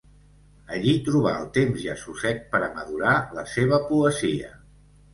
[0.77, 4.55] Allí troba el temps i assossec per a madurar la seva poesia.